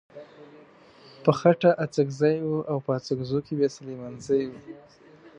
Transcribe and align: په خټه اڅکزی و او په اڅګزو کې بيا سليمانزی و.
په 1.23 1.31
خټه 1.39 1.71
اڅکزی 1.83 2.37
و 2.43 2.51
او 2.71 2.77
په 2.85 2.91
اڅګزو 2.97 3.39
کې 3.45 3.53
بيا 3.59 3.69
سليمانزی 3.77 4.41
و. 4.47 4.51